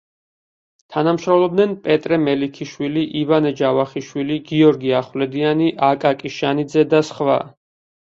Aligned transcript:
თანამშრომლობდნენ 0.95 1.75
პეტრე 1.83 2.19
მელიქიშვილი, 2.23 3.05
ივანე 3.21 3.53
ჯავახიშვილი, 3.61 4.41
გიორგი 4.51 4.99
ახვლედიანი, 5.05 5.73
აკაკი 5.93 6.37
შანიძე 6.41 6.91
და 6.97 7.07
სხვა. 7.15 7.43